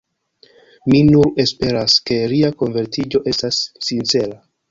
[0.93, 4.43] Mi nur esperas, ke lia konvertiĝo estas sincera.